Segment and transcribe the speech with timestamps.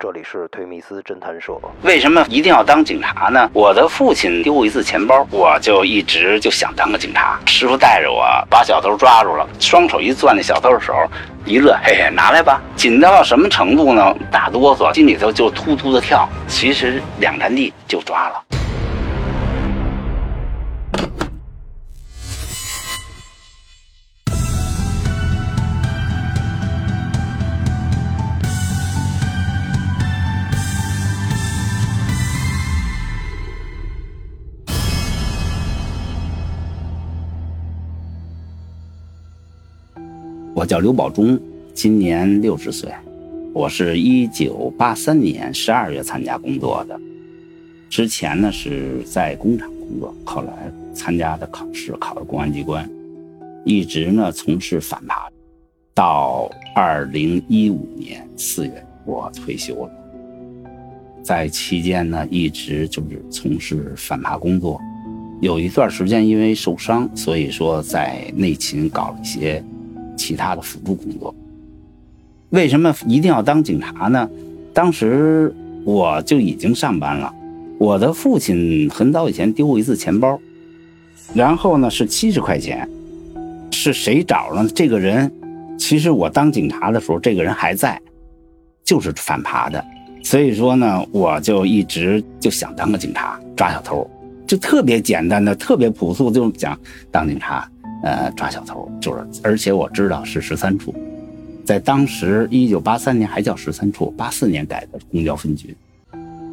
[0.00, 1.54] 这里是推密斯侦探社。
[1.82, 3.50] 为什么一定要当警察呢？
[3.52, 7.36] 我的父亲丢过一次钱包，我就一直就想当个警察。
[7.46, 10.94] 师傅带着我把小偷抓住了，双手一攥那小偷的手，
[11.44, 12.62] 一乐，嘿嘿，拿来吧。
[12.76, 14.14] 紧张到什么程度呢？
[14.30, 16.28] 打哆嗦，心里头就突突的跳。
[16.46, 18.40] 其实两站地就抓了。
[40.58, 41.38] 我叫刘宝忠，
[41.72, 42.90] 今年六十岁。
[43.54, 47.00] 我是一九八三年十二月参加工作的，
[47.88, 50.52] 之前呢是在工厂工作，后来
[50.92, 52.90] 参加的考试，考了公安机关，
[53.64, 55.28] 一直呢从事反扒，
[55.94, 59.92] 到二零一五年四月我退休了。
[61.22, 64.80] 在期间呢，一直就是从事反扒工作，
[65.40, 69.62] 有一段时间因为受伤，所以说在内勤搞了一些。
[70.18, 71.34] 其他的辅助工作，
[72.50, 74.28] 为什么一定要当警察呢？
[74.74, 77.32] 当时我就已经上班了。
[77.78, 80.38] 我的父亲很早以前丢过一次钱包，
[81.32, 82.86] 然后呢是七十块钱，
[83.70, 85.32] 是谁找了这个人？
[85.78, 88.00] 其实我当警察的时候，这个人还在，
[88.84, 89.82] 就是反扒的。
[90.24, 94.10] 所以说呢，我就一直就想当个警察，抓小偷，
[94.46, 96.78] 就特别简单的、特别朴素，就想
[97.10, 97.70] 当警察。
[98.02, 100.94] 呃，抓小偷就是，而且我知道是十三处，
[101.64, 105.76] 在当时一九八三年还叫十三处，八四年改的公交分局。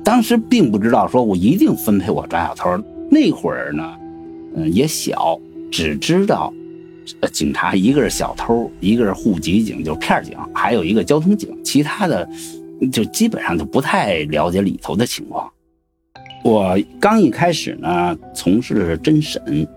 [0.04, 3.98] 当时并不知道说我一定分配我抓小偷，那会儿呢，
[4.56, 5.40] 嗯，也小，
[5.72, 6.52] 只知道，
[7.22, 12.28] 呃，警察一个是小偷，一个是户籍警，就是片警，还有一个交通警，其他的
[12.92, 15.48] 就基本上就不太了解里头的情况。
[16.44, 19.68] 我刚一开始呢，从事的是侦审。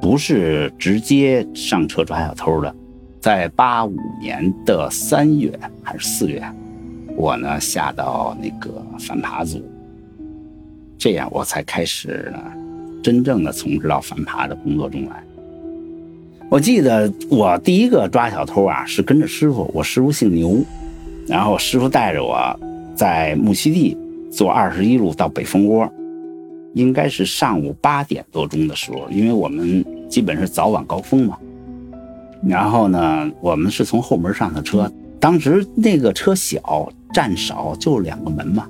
[0.00, 2.74] 不是直接上车抓小偷的，
[3.20, 5.52] 在八五年的三月
[5.82, 6.42] 还是四月，
[7.16, 9.62] 我呢下到那个反扒组，
[10.96, 12.40] 这样我才开始呢
[13.02, 15.22] 真正的从事到反扒的工作中来。
[16.48, 20.64] 我记得我第一个抓小偷啊，是跟着师傅，我师傅姓牛，
[21.28, 22.58] 然后师傅带着我
[22.96, 23.96] 在木樨地
[24.32, 25.88] 坐二十一路到北蜂窝。
[26.74, 31.36] 应该是上午八点多钟的时候，因为我们基本是早晚高峰嘛。
[32.46, 38.66] 然后呢，我们是从后门上的车，当时那个车小，站少，就两个门嘛。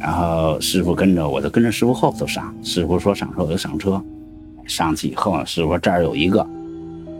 [0.00, 2.54] 然后师傅跟着，我就跟着师傅后头上。
[2.62, 4.02] 师傅说上车我就上车，
[4.66, 6.46] 上去以后，师傅说这儿有一个，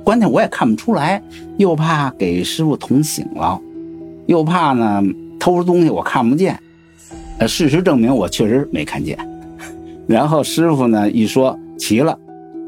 [0.02, 1.22] 关键我也看不出来，
[1.58, 3.60] 又怕给师傅捅醒了，
[4.26, 5.02] 又怕呢
[5.38, 6.58] 偷东西我看不见。
[7.38, 9.18] 呃，事实证明我确实没看见。
[10.06, 12.18] 然后师傅呢一说齐了，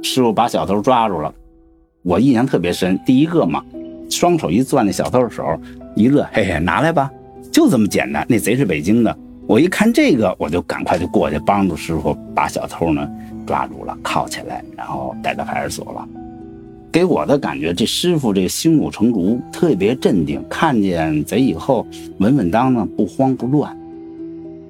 [0.02, 1.32] 师傅把小偷抓住了，
[2.02, 2.98] 我印象特别深。
[3.04, 3.62] 第一个嘛，
[4.08, 5.44] 双手一攥那小偷的手，
[5.94, 7.10] 一乐，嘿嘿，拿来吧，
[7.52, 8.24] 就这么简单。
[8.28, 13.08] 那贼是北京的，我一看这个，我就赶快就过去帮助师傅把小偷呢
[13.46, 16.08] 抓住了，铐起来，然后带到派出所了。
[16.90, 21.86] 给我的感觉，这师傅这个胸有成竹，特别镇定，看见贼以后
[22.18, 23.76] 稳稳当当，不慌不乱。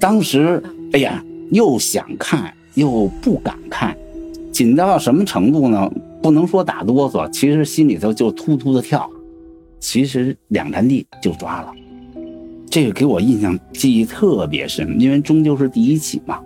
[0.00, 0.60] 当时，
[0.92, 1.22] 哎呀，
[1.52, 2.52] 又想看。
[2.76, 3.96] 又不敢看，
[4.52, 5.90] 紧张到什么程度呢？
[6.22, 9.08] 不能说打哆嗦，其实心里头就突突的跳。
[9.80, 11.72] 其实两站地就抓了，
[12.68, 16.38] 这个给我印象记忆特别深，因为终究是第一起嘛。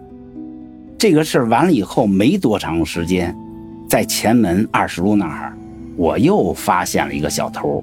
[0.97, 3.35] 这个事儿完了以后没多长时间，
[3.89, 5.57] 在前门二十路那儿，
[5.97, 7.83] 我又发现了一个小偷。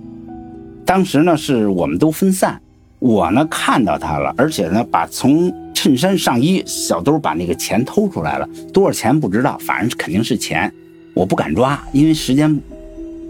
[0.85, 2.61] 当时呢是我们都分散，
[2.99, 5.53] 我呢看到他了，而且呢把从。
[5.87, 10.69] 衬衫上衣，小兜把那个钱偷出来了，多少钱不知道，反正肯定是钱。
[11.13, 12.59] 我不敢抓，因为时间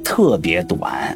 [0.03, 1.15] 特别短。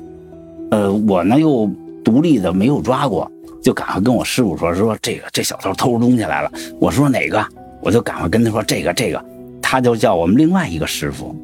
[0.70, 1.68] 呃，我呢又
[2.04, 3.30] 独立的没有抓过，
[3.60, 6.52] 就赶快跟我师傅说说这个这小偷偷出东西来了。
[6.80, 7.44] 我说哪个？
[7.82, 9.26] 我就赶快跟他说这个这个。
[9.60, 11.36] 他就叫我们另外一个师傅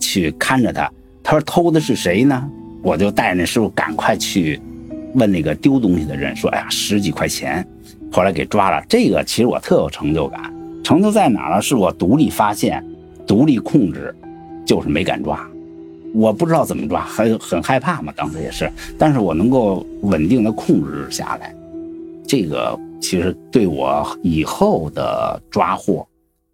[0.00, 0.90] 去看着他。
[1.22, 2.50] 他说偷的是谁呢？
[2.82, 4.58] 我就带着那师傅赶快去
[5.12, 7.66] 问那个丢东西的人，说哎呀十几块钱。
[8.14, 10.40] 后来给抓了，这个其实我特有成就感。
[10.84, 11.60] 成就在哪儿呢？
[11.60, 12.80] 是我独立发现、
[13.26, 14.14] 独立控制，
[14.64, 15.44] 就是没敢抓。
[16.14, 18.70] 我不知道怎么抓，很很害怕嘛，当时也是。
[18.96, 21.52] 但是我能够稳定的控制下来，
[22.24, 26.06] 这个其实对我以后的抓获、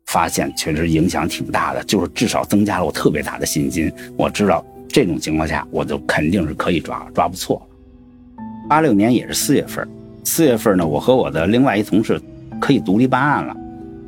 [0.07, 3.93] 发现确实影响挺大的，就是至少增加了我特别大的信心。
[4.17, 7.61] 我知道这种情况下，我就肯定是可以抓，抓不错。
[8.67, 9.87] 八六年也是四月份。
[10.25, 12.21] 四月份呢，我和我的另外一同事
[12.61, 13.57] 可以独立办案了。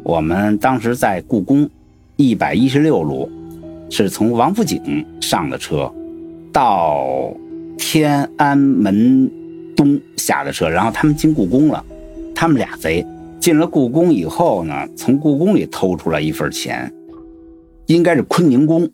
[0.03, 1.69] 我们当时在故宫
[2.17, 3.31] 一百一十六路，
[3.91, 5.93] 是从王府井上的车，
[6.53, 7.33] 到
[7.79, 9.31] 天安门
[9.75, 11.85] 东下的车，然后他们进故宫了。
[12.35, 13.05] 他们俩贼
[13.41, 16.93] 进了故宫以后呢，从故宫里偷出来一份钱，
[17.87, 18.89] 应该是坤宁宫，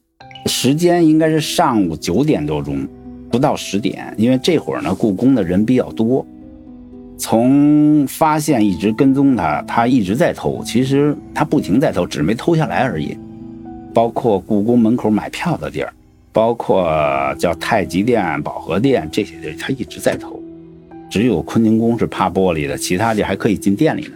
[0.46, 2.86] 时间应该是上午九点多钟，
[3.30, 6.24] 不到十点，因为这会儿呢，故宫的人比较多。
[7.18, 10.62] 从发现一直跟踪他，他一直在偷。
[10.64, 13.18] 其实他不停在偷，只是没偷下来而已。
[13.92, 15.92] 包括故宫门口买票的地儿，
[16.32, 16.88] 包括
[17.38, 20.40] 叫太极殿、保和殿这些地儿，他一直在偷。
[21.10, 24.12] 只有坤宁宫是怕玻璃的，其他地还可以进店里呢。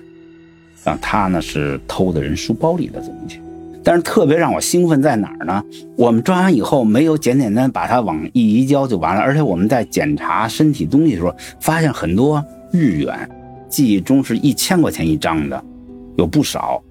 [0.84, 3.40] 让他呢是偷的人书包里的东西。
[3.84, 5.64] 但是特别让我兴奋在哪儿呢？
[5.96, 12.44] 我们抓完以后没有简简单把他往一移交就完了，而且我们在检查身体东西的时候，发现很多。
[12.72, 13.28] 日元，
[13.68, 15.62] 记忆中是一千块钱一张的，
[16.16, 16.82] 有不少。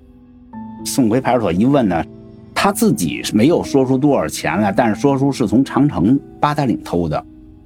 [0.85, 2.03] 送回派出所一问呢，
[2.53, 7.23] 他自己没有说出多少钱来，但是说出是从长城八达岭偷的。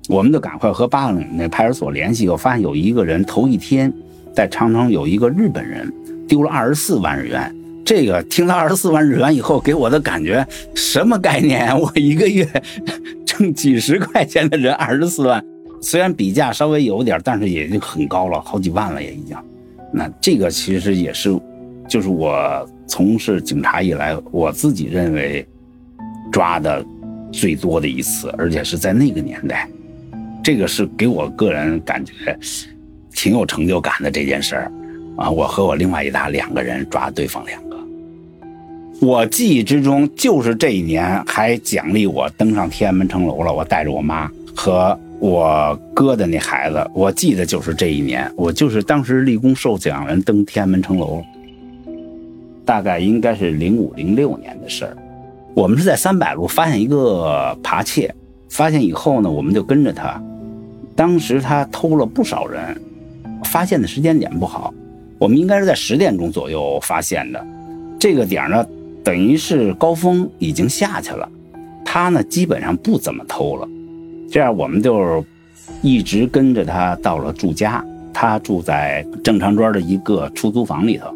[0.08, 3.92] 我们就赶快和八达岭那派出所联系，我发现有一个人头一天
[4.34, 5.92] 在长城有一个日本人
[6.28, 7.54] 丢了二十四万日元。
[7.84, 11.78] 这个听到二十四万日元以后，给我的感觉什么概念？
[11.78, 12.48] 我一个月
[13.26, 15.44] 挣几十块钱的人，二十四万。
[15.86, 19.38] 虽然比价稍微有点，但是也就很高了，好几万了也已经。
[19.94, 21.40] 那这个其实也是，
[21.88, 25.48] 就是我从事警察以来，我自己认为
[26.32, 26.84] 抓的
[27.32, 29.70] 最多的一次，而且是在那个年代，
[30.44, 32.14] 这个是给我个人感觉
[33.14, 34.72] 挺有成就感的这件事儿
[35.16, 35.30] 啊。
[35.30, 37.78] 我和我另外一搭两个人抓对方两个，
[39.02, 45.00] 我记忆之中就是这一年还奖励我登上天安门城楼了，我带着我妈和。
[45.20, 51.24] 我哥的那孩子，我记得就是这一年，我就是当时立功受奖人登天安门城楼，
[52.64, 54.96] 大概应该是零五零六年的事儿。
[55.54, 58.14] 我们是在三百路发现一个扒窃，
[58.50, 60.22] 发现以后呢，我们就跟着他。
[60.96, 62.80] 当时他偷了不少人，
[63.46, 64.74] 发现的时间点不好，
[65.18, 67.44] 我们应该是在十点钟左右发现的。
[67.98, 68.66] 这个点呢，
[69.04, 71.28] 等于是高峰已经下去了，
[71.86, 73.68] 他呢基本上不怎么偷了。
[74.36, 75.24] 这样我们就
[75.82, 77.82] 一直跟着他到了住家，
[78.14, 81.08] 他住在正常庄的一个出租房里头，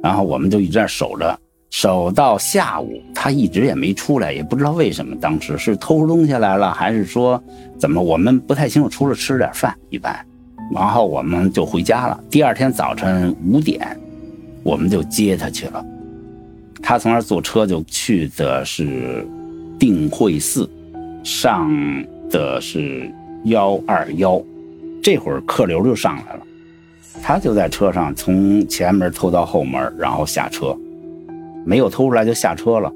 [0.00, 1.36] 然后我们就一直在守着，
[1.70, 7.42] 守到下午，他一直也没出来，也不知道为什么，当时是偷东西来了，还是说
[7.76, 8.88] 怎么，我们不太清楚。
[8.88, 10.24] 除了吃点饭，一般，
[10.72, 12.22] 然后我们就回家了。
[12.30, 13.98] 第二天早晨五点，
[14.62, 15.84] 我们就接他去了，
[16.80, 19.26] 他从那儿坐车就去的是
[19.76, 20.70] 定慧寺，
[21.24, 21.68] 上。
[22.30, 23.10] 的是
[23.44, 24.40] 幺二幺，
[25.02, 26.40] 这会儿客流就上来了，
[27.22, 30.76] 他就在车上从前门偷到后门，然后下车，
[31.64, 32.90] 没有偷出来就下车了。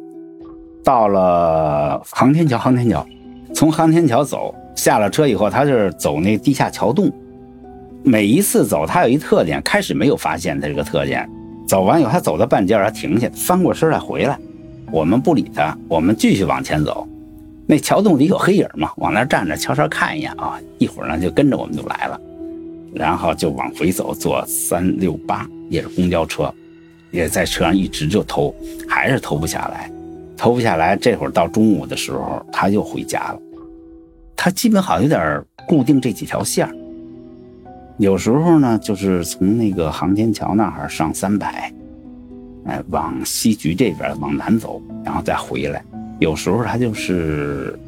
[0.83, 3.07] 到了航天桥，航天桥，
[3.55, 7.11] 从航天桥走下了车以后，他就是走那地下桥洞。
[8.03, 11.27] 每一次走，他有一特点，开始没有发现他这个特点，
[11.67, 14.39] 走完以后，他走到半截他停下，翻过身来回来，
[14.93, 17.09] 我们不理他，我们继续往前走。
[17.67, 18.91] 那桥洞里有黑影嘛？
[18.99, 20.61] 往那站着，悄悄看一眼啊！
[20.79, 22.21] 一会儿呢，就跟着我们就来了，
[22.95, 26.53] 然后就往回走，坐三六八也是公交车，
[27.11, 28.55] 也在车上一直就偷，
[28.87, 29.91] 还是偷不下来，
[30.37, 30.95] 偷不下来。
[30.95, 33.41] 这会儿到中午的时候，他又回家了。
[34.37, 36.69] 他基本好像有点固定这几条线
[37.97, 41.73] 有时候呢，就是从那个航天桥那儿上三百，
[42.67, 45.83] 哎，往西局这边往南走，然后再回来。
[46.21, 47.79] 有时候他就是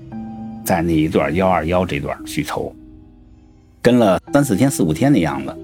[0.64, 2.74] 在那一段幺二幺这段去偷，
[3.80, 5.54] 跟了三四天、四五天的样子。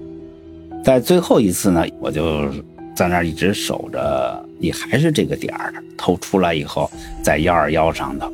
[0.83, 2.49] 在最后一次呢，我就
[2.95, 5.73] 在那一直守着，也还是这个点儿。
[5.97, 6.89] 偷出来以后，
[7.21, 8.31] 在幺二幺上头，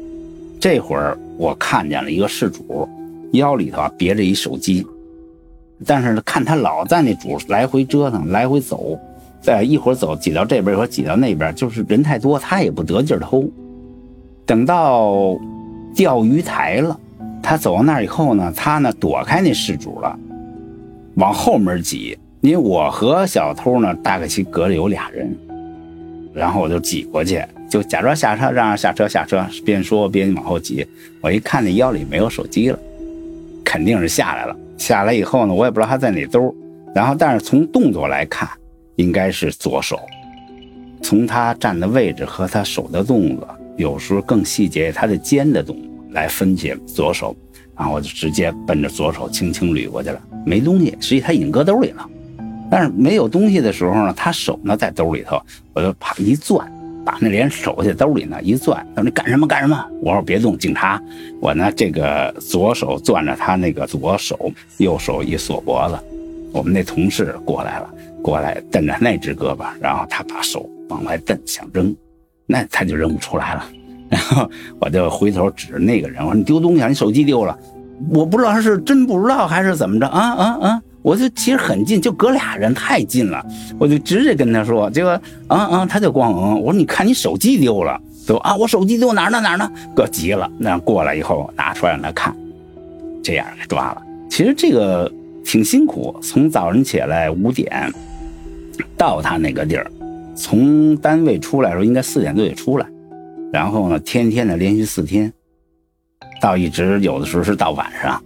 [0.60, 2.90] 这会儿我看见了一个事主
[3.34, 4.86] 腰里头啊别着一手机，
[5.86, 8.98] 但是看他老在那主来回折腾、来回走，
[9.42, 13.48] 在一会儿走挤到这边，一会儿挤到那边，就是人太多，他也不得劲偷。
[14.50, 15.38] 等到
[15.94, 17.00] 钓鱼台了，
[17.40, 20.18] 他走到那儿以后呢，他呢躲开那事主了，
[21.18, 22.18] 往后门挤。
[22.42, 25.38] 因为我和小偷呢大概其隔着有俩人，
[26.34, 27.40] 然后我就挤过去，
[27.70, 30.84] 就假装下车，让下车下车，边说边往后挤。
[31.22, 32.80] 我一看那腰里没有手机了，
[33.64, 34.56] 肯定是下来了。
[34.80, 36.52] 下来以后呢，我也不知道他在哪兜，
[36.96, 38.50] 然后但是从动作来看，
[38.96, 40.00] 应该是左手。
[41.04, 43.48] 从他站的位置和他手的动作。
[43.80, 45.78] 有时候更细节，他的肩的动
[46.12, 47.34] 来分解左手，
[47.78, 50.22] 然后我就直接奔着左手轻轻捋过去了。
[50.46, 52.06] 没东西，实际他已经搁兜里了。
[52.70, 55.42] 但是没有东西的时候呢，他手呢在兜里头，
[55.74, 56.70] 我就啪一攥，
[57.06, 59.82] 把那连手在兜里呢一攥，他说你干什么干什么？
[60.02, 61.02] 我说别动，警察。
[61.40, 65.98] 我呢这个左手攥着他那个左手，右手一锁脖子。
[66.52, 67.90] 我们那同事过来了，
[68.22, 71.96] 过来蹬着那只胳膊，然后他把手往外蹬，想扔，
[72.52, 73.64] 那他就认不出来了。
[74.10, 77.56] 然后我就回头指着那个人，我说你丢东西，你手机丢了。
[78.10, 80.82] 我不知道他是真不知道还是怎么着啊啊啊！
[81.02, 83.46] 我就其实很近，就隔俩人太近了，
[83.78, 85.12] 我就直接跟他说，结果
[85.48, 89.70] 啊啊，他就光嗯，我说你看你手机丢了，都啊，我手机丢哪儿呢哪儿呢？
[89.96, 92.36] 哥急了，那过来以后拿出来让他看，
[93.22, 94.02] 这样给抓了。
[94.30, 95.12] 其实这个
[95.46, 97.94] 挺辛苦，从早晨起来五点
[98.98, 99.92] 到他那个地儿，
[100.36, 102.88] 从单位出来的时候应该四点多就出来，
[103.52, 105.32] 然后呢，天天的连续四天。
[106.42, 108.24] 到一直有的时候是到晚上，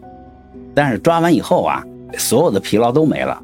[0.75, 1.83] 但是抓完以后啊，
[2.15, 3.41] 所有的疲劳都没了，